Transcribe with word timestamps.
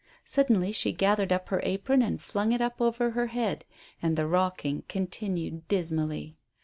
Suddenly 0.25 0.71
she 0.71 0.93
gathered 0.93 1.31
up 1.31 1.49
her 1.49 1.59
apron 1.63 2.01
and 2.01 2.19
flung 2.19 2.53
it 2.53 2.59
up 2.59 2.81
over 2.81 3.11
her 3.11 3.27
head, 3.27 3.65
and 4.01 4.17
the 4.17 4.25
rocking 4.25 4.81
continued 4.87 5.67
dismally. 5.67 6.37